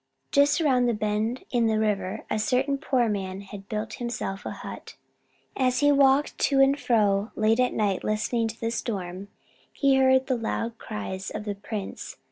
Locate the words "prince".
11.53-12.17